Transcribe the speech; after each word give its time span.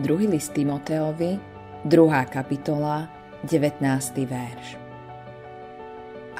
2. 0.00 0.32
list 0.32 0.56
Timoteovi, 0.56 1.36
2. 1.84 2.24
kapitola, 2.32 3.04
19. 3.44 3.84
verš. 4.24 4.80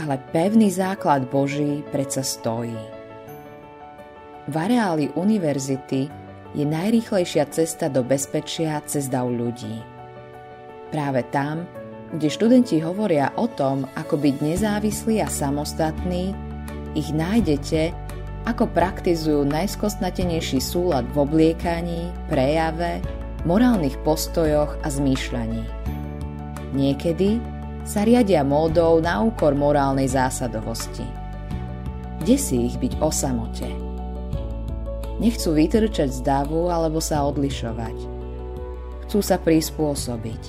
Ale 0.00 0.16
pevný 0.32 0.72
základ 0.72 1.28
Boží 1.28 1.84
predsa 1.92 2.24
stojí. 2.24 2.80
V 4.48 4.54
areáli 4.56 5.12
univerzity 5.12 6.08
je 6.56 6.64
najrýchlejšia 6.64 7.44
cesta 7.52 7.92
do 7.92 8.00
bezpečia 8.00 8.80
cez 8.88 9.12
dav 9.12 9.28
ľudí. 9.28 9.84
Práve 10.88 11.20
tam, 11.28 11.68
kde 12.16 12.32
študenti 12.32 12.80
hovoria 12.80 13.28
o 13.36 13.44
tom, 13.44 13.84
ako 13.92 14.16
byť 14.16 14.34
nezávislí 14.40 15.20
a 15.20 15.28
samostatní, 15.28 16.32
ich 16.96 17.12
nájdete 17.12 17.92
ako 18.48 18.72
praktizujú 18.72 19.44
najskostnatenejší 19.44 20.64
súlad 20.64 21.04
v 21.12 21.28
obliekaní, 21.28 22.08
prejave, 22.32 23.04
morálnych 23.48 23.96
postojoch 24.04 24.76
a 24.84 24.88
zmýšľaní. 24.88 25.64
Niekedy 26.76 27.40
sa 27.82 28.04
riadia 28.04 28.44
módou 28.44 29.00
na 29.00 29.24
úkor 29.24 29.56
morálnej 29.56 30.06
zásadovosti. 30.06 31.02
Kde 32.20 32.36
si 32.36 32.68
ich 32.68 32.76
byť 32.76 33.00
o 33.00 33.08
samote? 33.08 33.66
Nechcú 35.18 35.56
vytrčať 35.56 36.08
z 36.12 36.20
davu 36.20 36.68
alebo 36.68 37.00
sa 37.00 37.24
odlišovať. 37.24 37.96
Chcú 39.08 39.18
sa 39.24 39.36
prispôsobiť. 39.40 40.42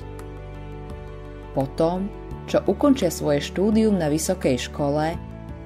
Potom, 1.55 2.08
čo 2.48 2.63
ukončia 2.68 3.12
svoje 3.12 3.44
štúdium 3.44 3.96
na 3.96 4.08
vysokej 4.12 4.68
škole, 4.71 5.16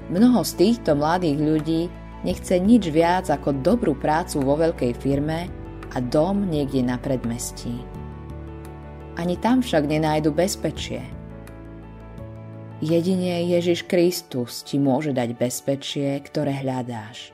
mnoho 0.09 0.41
z 0.45 0.52
týchto 0.57 0.94
mladých 0.94 1.38
ľudí 1.41 1.81
nechce 2.25 2.57
nič 2.57 2.89
viac 2.89 3.30
ako 3.30 3.53
dobrú 3.61 3.97
prácu 3.97 4.41
vo 4.41 4.57
veľkej 4.57 4.94
firme 4.97 5.64
a 5.95 6.04
dom 6.04 6.44
niekde 6.52 6.84
na 6.84 6.99
predmestí. 6.99 7.72
Ani 9.16 9.39
tam 9.39 9.64
však 9.64 9.88
nenájdu 9.88 10.36
bezpečie. 10.36 11.00
Jedine 12.83 13.47
Ježiš 13.47 13.88
Kristus 13.88 14.59
ti 14.67 14.75
môže 14.75 15.16
dať 15.16 15.39
bezpečie, 15.39 16.19
ktoré 16.19 16.59
hľadáš. 16.59 17.31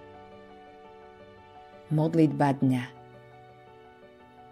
Modlitba 1.89 2.53
dňa 2.55 2.85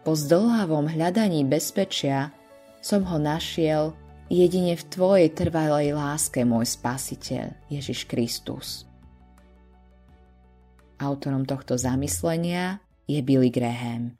Po 0.02 0.18
zdlhavom 0.18 0.90
hľadaní 0.90 1.46
bezpečia 1.46 2.34
som 2.82 3.06
ho 3.06 3.22
našiel 3.22 3.94
jedine 4.34 4.74
v 4.74 4.84
Tvojej 4.90 5.30
trvalej 5.38 5.94
láske, 5.94 6.42
môj 6.42 6.66
Spasiteľ, 6.66 7.54
Ježiš 7.70 8.10
Kristus. 8.10 8.90
Autorom 10.98 11.46
tohto 11.46 11.78
zamyslenia 11.78 12.82
je 13.10 13.22
Billy 13.26 13.50
Graham. 13.50 14.14